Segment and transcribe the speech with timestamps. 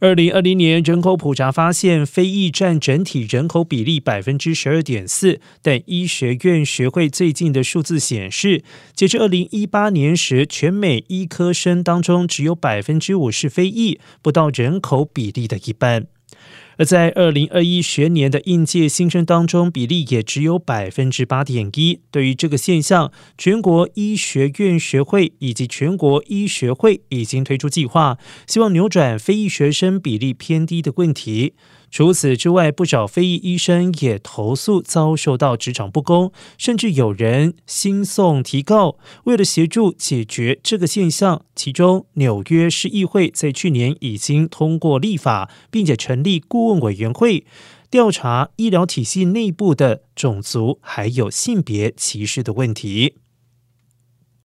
[0.00, 16.06] 二零二零年人口普查发现，非裔占整体人口比例百分之十二点四，但医学院学会最近的数字显示，截至二零一八年时，全美医科生当中只有百分之五是非裔，不到人口比例的一半。
[16.80, 22.00] 而在二零二一学年的应届新生当中，比例也只有百分之八点一。
[22.10, 28.16] 对于这个现象，全国医学院学会以及全国医学会已经推出计划，
[28.46, 31.52] 希望扭转非裔学生比例偏低的问题。
[31.90, 38.96] 除此之外，不少非裔医生也投诉遭受到职场不公，甚至有人新送提告。
[39.24, 47.44] 为了协助解决这个现象，其中纽约市议会在去年已经通过立法，并且成立顾问委员会，
[47.90, 53.16] 调查医疗体系内部的种族还有性别歧视的问题。